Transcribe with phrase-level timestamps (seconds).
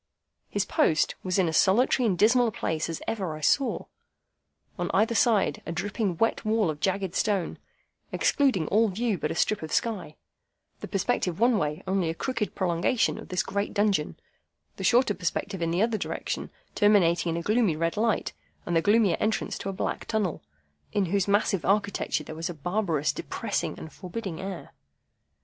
[0.49, 3.85] His post was in as solitary and dismal a place as ever I saw.
[4.79, 7.59] On either side, a dripping wet wall of jagged stone,
[8.11, 10.15] excluding all view but a strip of sky;
[10.79, 14.17] the perspective one way only a crooked prolongation of this great dungeon;
[14.77, 18.33] the shorter perspective in the other direction terminating in a gloomy red light,
[18.65, 20.41] and the gloomier entrance to a black tunnel,
[20.93, 24.71] in whose massive architecture there was a barbarous, depressing, and forbidding air.